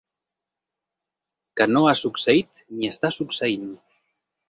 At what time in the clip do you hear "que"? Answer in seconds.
1.61-1.69